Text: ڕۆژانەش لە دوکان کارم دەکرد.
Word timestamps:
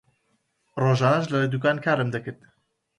ڕۆژانەش 0.81 1.25
لە 1.33 1.37
دوکان 1.53 1.77
کارم 1.85 2.09
دەکرد. 2.15 2.39